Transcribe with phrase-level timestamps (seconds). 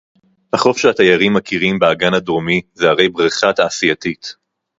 [0.53, 4.35] החוף שהתיירים מכירים באגן הדרומי זה הרי בריכה תעשייתית